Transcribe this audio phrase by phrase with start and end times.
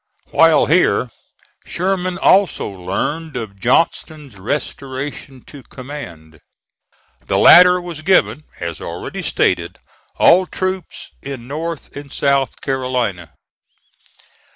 [0.31, 1.11] While here,
[1.63, 6.39] Sherman also learned of Johnston's restoration to command.
[7.27, 9.77] The latter was given, as already stated,
[10.15, 13.33] all troops in North and South Carolina.